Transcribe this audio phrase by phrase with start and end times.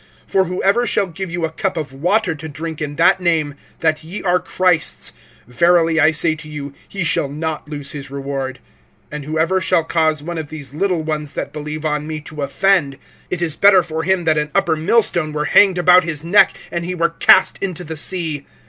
[0.31, 4.03] (41)For whoever shall give you a cup of water to drink in that name, that
[4.03, 5.13] ye are Christ's,
[5.47, 8.57] verily I say to you, he shall not lose his reward.
[9.11, 12.97] (42)And whoever shall cause one of these little ones that believe on me to offend,
[13.29, 16.83] it is better for him that an upper millstone were hanged about his neck, and
[16.83, 18.47] he were cast into the sea.